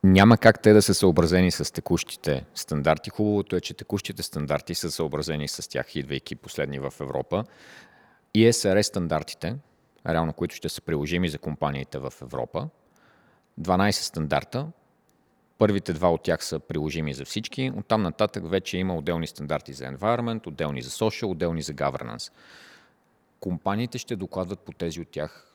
[0.05, 3.11] Няма как те да са съобразени с текущите стандарти.
[3.11, 7.45] Хубавото е, че текущите стандарти са съобразени с тях, идвайки последни в Европа.
[8.35, 9.57] И СРС стандартите,
[10.09, 12.69] реално които ще са приложими за компаниите в Европа.
[13.61, 14.67] 12 стандарта.
[15.59, 17.73] Първите два от тях са приложими за всички.
[17.77, 22.33] Оттам нататък вече има отделни стандарти за environment, отделни за social, отделни за governance.
[23.41, 25.55] Компаниите ще докладват по тези от тях,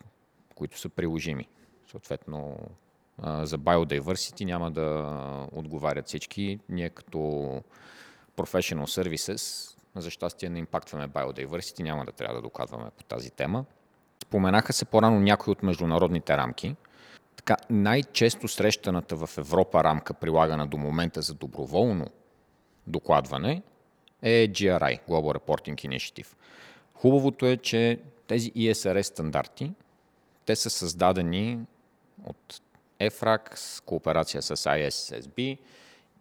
[0.55, 1.47] които са приложими.
[1.91, 2.57] Съответно,
[3.23, 6.59] за biodiversity няма да отговарят всички.
[6.69, 7.17] Ние като
[8.37, 13.65] professional services За щастие не импактваме biodiversity, няма да трябва да докладваме по тази тема.
[14.27, 16.75] Споменаха се по-рано някои от международните рамки.
[17.35, 22.07] Така, най-често срещаната в Европа рамка, прилагана до момента за доброволно
[22.87, 23.61] докладване,
[24.21, 26.27] е GRI, Global Reporting Initiative.
[26.93, 29.71] Хубавото е, че тези ESRS стандарти,
[30.45, 31.59] те са създадени
[32.25, 32.61] от
[32.99, 35.57] EFRAC с кооперация с ISSB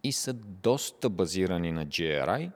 [0.03, 2.51] и са доста базирани на GRI,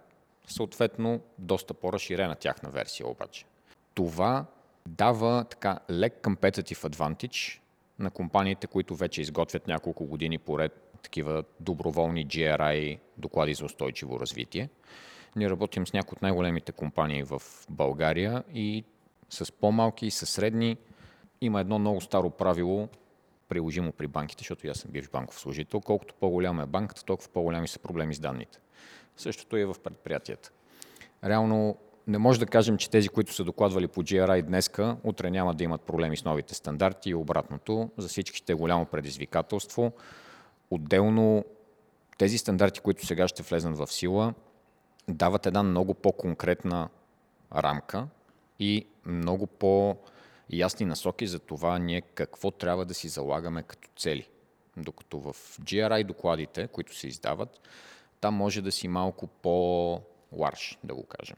[0.48, 3.46] съответно доста по-разширена тяхна версия обаче.
[3.94, 4.46] Това
[4.88, 7.60] дава така лек competitive advantage
[8.00, 14.70] на компаниите, които вече изготвят няколко години поред такива доброволни GRI доклади за устойчиво развитие.
[15.36, 18.84] Ние работим с някои от най-големите компании в България и
[19.30, 20.78] с по-малки и с средни.
[21.42, 22.90] Има едно много старо правило,
[23.50, 25.82] приложимо при банките, защото аз съм бивш банков служител.
[25.82, 28.60] Колкото по-голяма е банката, толкова по-голями са проблеми с данните.
[29.18, 30.52] Същото е в предприятията.
[31.24, 35.54] Реално не може да кажем, че тези, които са докладвали по GRI днеска, утре няма
[35.54, 37.90] да имат проблеми с новите стандарти и обратното.
[37.98, 39.92] За всички ще е голямо предизвикателство.
[40.72, 41.46] Отделно
[42.18, 44.34] тези стандарти, които сега ще влезнат в сила,
[45.08, 46.90] дават една много по-конкретна
[47.56, 48.08] рамка
[48.60, 54.30] и много по-ясни насоки за това ние какво трябва да си залагаме като цели.
[54.78, 57.60] Докато в GRI докладите, които се издават,
[58.22, 61.38] там може да си малко по-ларш, да го кажем.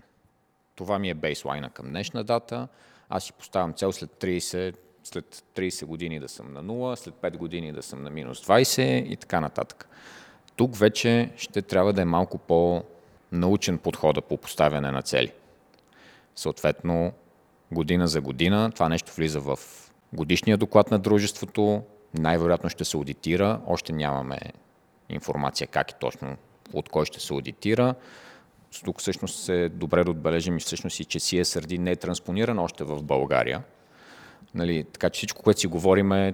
[0.82, 2.68] Това ми е бейслайна към днешна дата.
[3.10, 7.38] Аз си поставям цел след 30, след 30 години да съм на 0, след 5
[7.38, 9.90] години да съм на минус 20 и така нататък.
[10.56, 15.32] Тук вече ще трябва да е малко по-научен подхода по поставяне на цели.
[16.36, 17.14] Съответно,
[17.72, 19.60] година за година това нещо влиза в
[20.14, 24.40] годишния доклад на дружеството, най-вероятно ще се аудитира, още нямаме
[25.10, 26.38] информация как и точно
[26.74, 27.96] от кой ще се аудитира.
[28.86, 32.84] Тук всъщност е добре да отбележим и всъщност и, че CSRD не е транспониран още
[32.84, 33.64] в България.
[34.56, 36.34] Нали, така че всичко, което си говориме,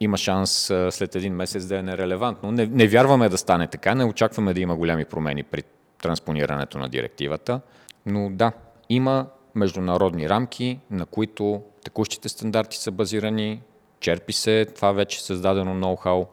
[0.00, 2.52] има шанс след един месец да е нерелевантно.
[2.52, 5.62] Не, не вярваме да стане така, не очакваме да има голями промени при
[6.02, 7.60] транспонирането на директивата,
[8.06, 8.52] но да,
[8.88, 13.62] има международни рамки, на които текущите стандарти са базирани,
[14.00, 16.26] черпи се това вече създадено ноу-хау,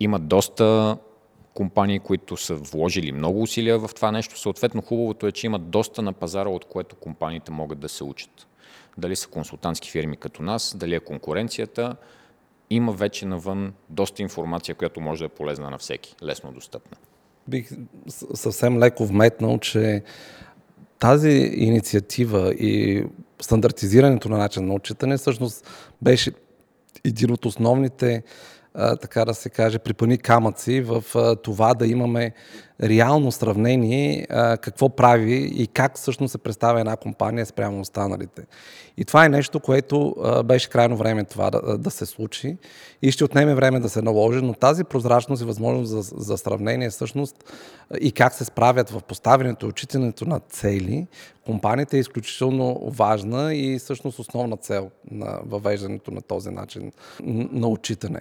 [0.00, 0.96] има доста
[1.54, 4.38] компании, които са вложили много усилия в това нещо.
[4.38, 8.46] Съответно, хубавото е, че имат доста на пазара, от което компаниите могат да се учат.
[8.98, 11.96] Дали са консултантски фирми като нас, дали е конкуренцията.
[12.70, 16.96] Има вече навън доста информация, която може да е полезна на всеки, лесно достъпна.
[17.48, 17.70] Бих
[18.34, 20.02] съвсем леко вметнал, че
[20.98, 23.04] тази инициатива и
[23.42, 25.68] стандартизирането на начин на отчитане всъщност
[26.02, 26.32] беше
[27.04, 28.22] един от основните
[28.74, 31.04] така да се каже, припани камъци в
[31.42, 32.32] това да имаме
[32.82, 34.26] реално сравнение
[34.60, 38.42] какво прави и как всъщност се представя една компания спрямо останалите.
[38.96, 42.56] И това е нещо, което беше крайно време това да, да се случи
[43.02, 46.90] и ще отнеме време да се наложи, но тази прозрачност и възможност за, за сравнение
[46.90, 47.44] всъщност
[48.00, 51.06] и как се справят в поставянето и отчитането на цели,
[51.46, 56.92] компанията е изключително важна и всъщност основна цел на въвеждането на този начин
[57.52, 58.20] на отчитане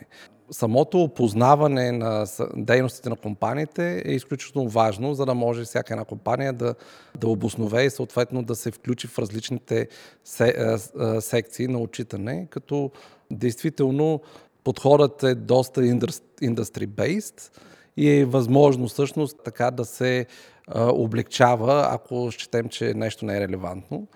[0.54, 6.54] самото опознаване на дейностите на компаниите е изключително важно, за да може всяка една компания
[6.54, 6.76] да,
[7.18, 9.88] да обоснове и съответно да се включи в различните
[10.24, 10.78] се,
[11.20, 12.92] секции на отчитане, като
[13.32, 14.22] действително
[14.64, 17.60] подходът е доста industry-based
[17.98, 20.26] и е възможно всъщност така да се
[20.68, 24.08] а, облегчава, ако счетем, че нещо не е релевантно.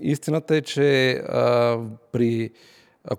[0.00, 1.78] Истината е, че а,
[2.12, 2.50] при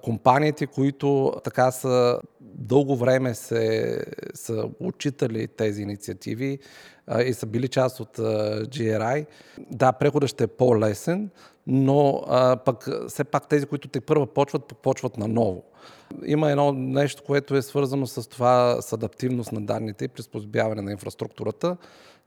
[0.02, 4.00] компаниите, които така са дълго време се,
[4.34, 6.60] са отчитали тези инициативи
[7.08, 8.24] а, и са били част от а,
[8.66, 9.26] GRI.
[9.72, 11.30] Да, преходът ще е по-лесен,
[11.68, 15.64] но а, пък все пак тези, които те първа почват, почват наново.
[16.26, 20.92] Има едно нещо, което е свързано с това с адаптивност на данните и приспособяване на
[20.92, 21.78] инфраструктурата.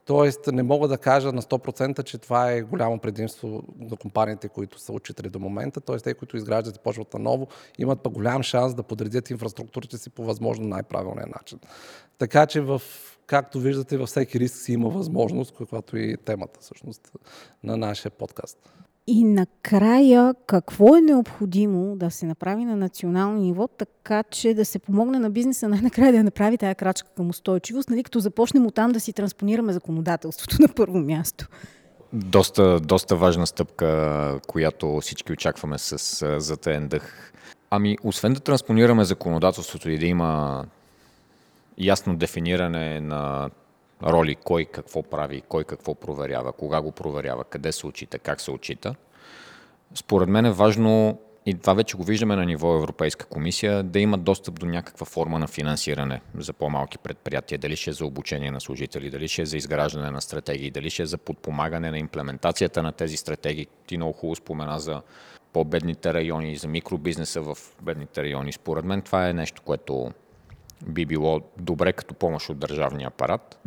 [0.06, 4.78] Тоест не мога да кажа на 100%, че това е голямо предимство за компаниите, които
[4.78, 5.80] са учители до момента.
[5.80, 7.46] Тоест те, които изграждат и почват наново,
[7.78, 11.58] имат па голям шанс да подредят инфраструктурите си по възможно най-правилния начин.
[12.18, 12.82] Така че в
[13.26, 17.12] както виждате, във всеки риск си има възможност, каквато и темата всъщност
[17.64, 18.58] на нашия подкаст.
[19.06, 24.78] И накрая, какво е необходимо да се направи на национално ниво, така че да се
[24.78, 28.92] помогне на бизнеса най-накрая да направи тая крачка към устойчивост, нали, като започнем от там
[28.92, 31.48] да си транспонираме законодателството на първо място?
[32.12, 37.32] Доста, доста важна стъпка, която всички очакваме с затен дъх.
[37.70, 40.64] Ами, освен да транспонираме законодателството и да има
[41.78, 43.50] ясно дефиниране на
[44.02, 48.50] роли, кой какво прави, кой какво проверява, кога го проверява, къде се очита, как се
[48.50, 48.94] очита.
[49.94, 54.22] Според мен е важно и това вече го виждаме на ниво Европейска комисия, да имат
[54.22, 58.60] достъп до някаква форма на финансиране за по-малки предприятия, дали ще е за обучение на
[58.60, 62.82] служители, дали ще е за изграждане на стратегии, дали ще е за подпомагане на имплементацията
[62.82, 63.66] на тези стратегии.
[63.86, 65.02] Ти много хубаво спомена за
[65.52, 68.52] по-бедните райони за микробизнеса в бедните райони.
[68.52, 70.10] Според мен това е нещо, което
[70.86, 73.58] би било добре като помощ от държавния апарат.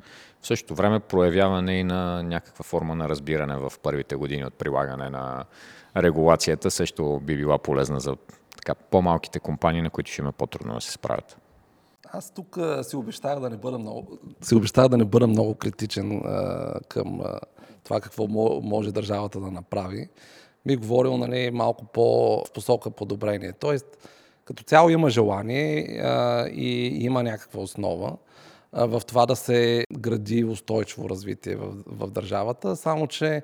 [0.42, 5.10] В същото време проявяване и на някаква форма на разбиране в първите години от прилагане
[5.10, 5.46] на
[5.98, 8.16] регулацията също би била полезна за
[8.58, 11.38] така, по-малките компании, на които ще има по-трудно да се справят.
[12.12, 16.22] Аз тук си обещах да не бъда много, си обещах да не бъда много критичен
[16.26, 17.40] а, към а,
[17.84, 18.28] това какво
[18.62, 20.10] може държавата да направи.
[20.66, 22.04] Ми говорил нали, малко по
[22.48, 23.54] в посока подобрение.
[23.60, 24.10] Тоест,
[24.50, 28.18] като цяло има желание а, и има някаква основа
[28.72, 33.44] а, в това да се гради устойчиво развитие в, в държавата, само че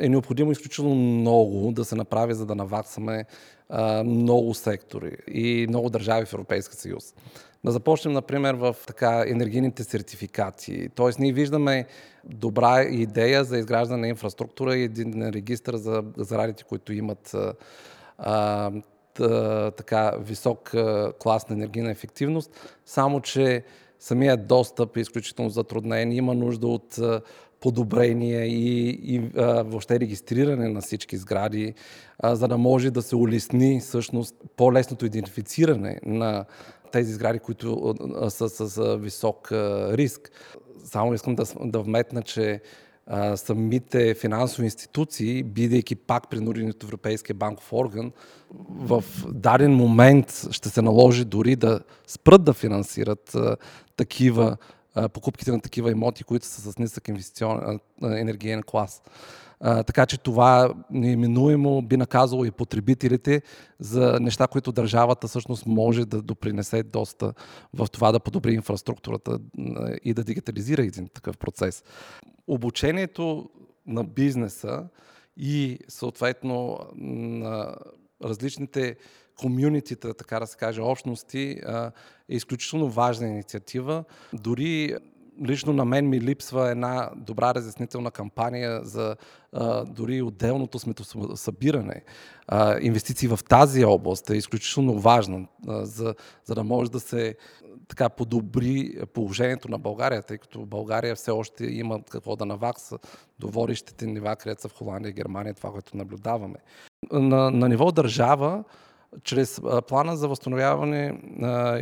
[0.00, 3.24] е необходимо изключително много да се направи, за да наваксаме
[3.68, 7.14] а, много сектори и много държави в Европейска съюз.
[7.64, 10.88] Да започнем, например, в така енергийните сертификати.
[10.94, 11.86] Тоест, ние виждаме
[12.24, 17.36] добра идея за изграждане на инфраструктура и един регистр за зарадите, които имат
[18.18, 18.70] а,
[19.76, 20.74] така висок
[21.22, 23.64] клас на енергийна ефективност, само че
[24.00, 26.12] самият достъп е изключително затруднен.
[26.12, 26.98] Има нужда от
[27.60, 31.74] подобрение и, и а, въобще регистриране на всички сгради,
[32.18, 36.44] а, за да може да се улесни всъщност по-лесното идентифициране на
[36.92, 37.94] тези сгради, които
[38.28, 39.48] са с висок
[39.92, 40.30] риск.
[40.84, 42.60] Само искам да, да вметна, че
[43.36, 48.12] самите финансови институции, бидейки пак принудени от Европейския банков орган,
[48.68, 53.36] в даден момент ще се наложи дори да спрат да финансират
[53.96, 54.56] такива
[55.12, 59.02] покупките на такива имоти, които са с нисък инвестиционен енергиен клас.
[59.60, 63.42] А, така че това неименуемо би наказало и потребителите
[63.80, 67.32] за неща, които държавата всъщност може да допринесе доста
[67.74, 69.38] в това да подобри инфраструктурата
[70.04, 71.84] и да дигитализира един такъв процес.
[72.48, 73.50] Обучението
[73.86, 74.88] на бизнеса
[75.36, 77.76] и съответно на
[78.24, 78.96] различните
[79.38, 81.60] комюнитита, така да се каже, общности,
[82.28, 84.04] е изключително важна инициатива.
[84.32, 84.96] Дори
[85.46, 89.16] лично на мен ми липсва една добра разяснителна кампания за
[89.52, 92.02] а, дори отделното сметосъбиране.
[92.48, 96.14] А, инвестиции в тази област е изключително важно, а, за,
[96.44, 97.36] за да може да се
[97.88, 102.98] така подобри положението на България, тъй като България все още има какво да навакса
[103.38, 106.56] до водещите нива, където са в Холандия и Германия, това, което наблюдаваме.
[107.12, 108.64] На, на ниво държава,
[109.22, 111.20] чрез плана за възстановяване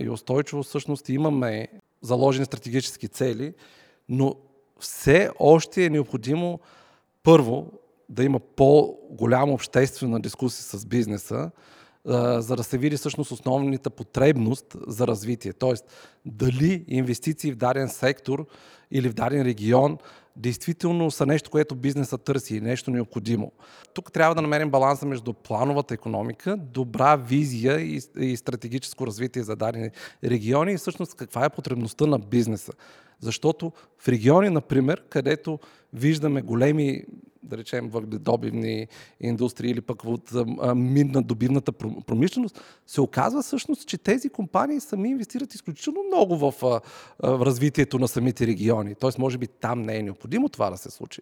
[0.00, 1.68] и устойчивост всъщност имаме
[2.06, 3.54] заложени стратегически цели,
[4.08, 4.34] но
[4.80, 6.60] все още е необходимо
[7.22, 7.66] първо
[8.08, 11.50] да има по-голяма обществена дискусия с бизнеса,
[12.38, 15.52] за да се види всъщност основната потребност за развитие.
[15.52, 15.84] Тоест,
[16.26, 18.46] дали инвестиции в даден сектор
[18.90, 19.98] или в даден регион
[20.36, 23.52] действително са нещо, което бизнеса търси и нещо необходимо.
[23.94, 29.56] Тук трябва да намерим баланса между плановата економика, добра визия и, и стратегическо развитие за
[29.56, 29.90] дадени
[30.24, 32.72] региони и всъщност каква е потребността на бизнеса.
[33.20, 35.58] Защото в региони, например, където
[35.92, 37.04] виждаме големи
[37.46, 38.86] да речем, въгледобивни
[39.20, 40.32] индустрии или пък от
[40.74, 41.72] минна добивната
[42.06, 46.80] промишленост, се оказва всъщност, че тези компании сами инвестират изключително много в,
[47.22, 48.94] развитието на самите региони.
[48.94, 51.20] Тоест, може би там не е необходимо това да се случи.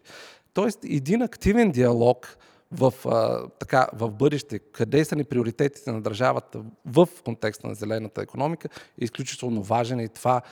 [0.55, 2.39] Тоест, един активен диалог
[2.73, 8.23] в, а, така, в бъдеще, къде са ни приоритетите на държавата в контекста на зелената
[8.23, 8.69] економика,
[9.01, 10.43] е изключително важен и това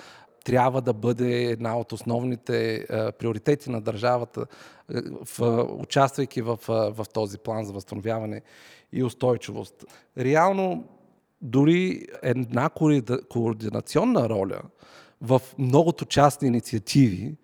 [0.44, 4.46] трябва да бъде една от основните а, приоритети на държавата,
[4.94, 8.42] а, в, участвайки в, а, в този план за възстановяване
[8.92, 9.84] и устойчивост.
[10.18, 10.84] Реално,
[11.40, 12.70] дори една
[13.28, 14.60] координационна роля
[15.20, 17.36] в многото частни инициативи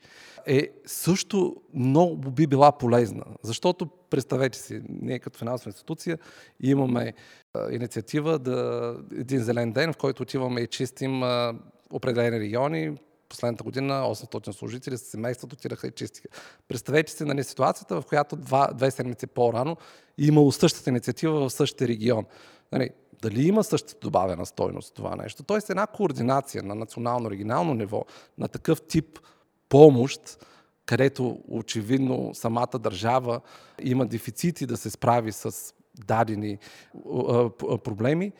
[0.46, 3.24] е също много би била полезна.
[3.42, 6.18] Защото, представете си, ние като финансова институция
[6.60, 7.14] имаме
[7.54, 11.54] а, инициатива да един зелен ден, в който отиваме и чистим а,
[11.92, 12.96] определени региони.
[13.28, 16.28] Последната година 800 служители с семейството отидаха и чистиха.
[16.68, 19.76] Представете си нали, ситуацията, в която два, две седмици по-рано
[20.18, 22.24] имало същата инициатива в същия регион.
[22.72, 22.90] Нали,
[23.22, 25.42] дали има същата добавена стойност това нещо?
[25.42, 28.04] Тоест една координация на национално, регионално ниво
[28.38, 29.18] на такъв тип
[29.68, 30.44] помощ,
[30.86, 33.40] където очевидно самата държава
[33.82, 35.74] има дефицити да се справи с
[36.06, 36.58] дадени
[37.84, 38.32] проблеми,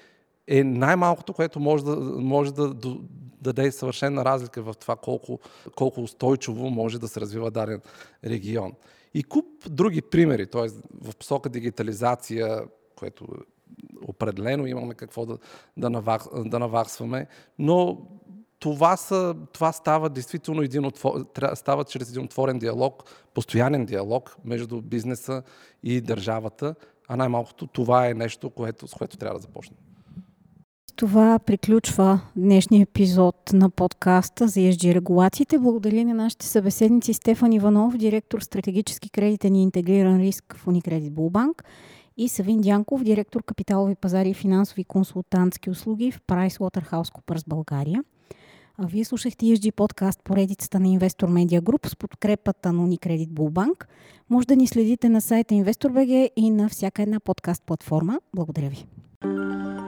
[0.49, 2.96] е най-малкото, което може да, може да, да
[3.40, 5.38] даде съвършена разлика в това колко,
[5.76, 7.80] колко устойчиво може да се развива даден
[8.24, 8.72] регион.
[9.14, 10.68] И куп други примери, т.е.
[11.11, 12.64] в посока дигитализация,
[12.96, 13.26] което
[14.09, 15.38] определено имаме какво да,
[15.76, 17.26] да, навах, да наваксваме,
[17.59, 17.99] но
[18.59, 24.82] това, са, това става действително един отвор, става чрез един отворен диалог, постоянен диалог между
[24.82, 25.42] бизнеса
[25.82, 26.74] и държавата,
[27.09, 29.78] а най-малкото това е нещо, което, с което трябва да започнем.
[30.99, 35.59] Това приключва днешния епизод на подкаста за ESG регулациите.
[35.59, 41.62] Благодаря на нашите събеседници Стефан Иванов, директор стратегически кредитен и интегриран риск в Unicredit Bullbank
[42.16, 48.05] и Савин Дянков, директор капиталови пазари и финансови консултантски услуги в PricewaterhouseCoopers България.
[48.78, 53.84] А вие слушахте ESG подкаст поредицата на Investor Media Group с подкрепата на Unicredit Bullbank.
[54.30, 58.20] Може да ни следите на сайта InvestorBG и на всяка една подкаст платформа.
[58.34, 58.86] Благодаря ви.
[59.20, 59.88] thank you